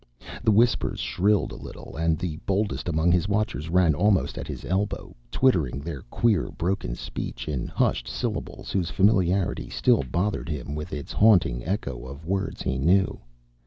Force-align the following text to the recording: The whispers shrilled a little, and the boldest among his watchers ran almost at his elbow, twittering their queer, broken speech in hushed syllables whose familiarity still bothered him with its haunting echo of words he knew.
The 0.43 0.49
whispers 0.51 0.99
shrilled 0.99 1.51
a 1.51 1.55
little, 1.61 1.95
and 1.95 2.17
the 2.17 2.37
boldest 2.47 2.89
among 2.89 3.11
his 3.11 3.27
watchers 3.27 3.69
ran 3.69 3.93
almost 3.93 4.35
at 4.39 4.47
his 4.47 4.65
elbow, 4.65 5.15
twittering 5.29 5.79
their 5.81 6.01
queer, 6.09 6.49
broken 6.49 6.95
speech 6.95 7.47
in 7.47 7.67
hushed 7.67 8.07
syllables 8.07 8.71
whose 8.71 8.89
familiarity 8.89 9.69
still 9.69 10.01
bothered 10.01 10.49
him 10.49 10.73
with 10.73 10.91
its 10.91 11.11
haunting 11.11 11.63
echo 11.63 12.03
of 12.07 12.25
words 12.25 12.63
he 12.63 12.79
knew. 12.79 13.19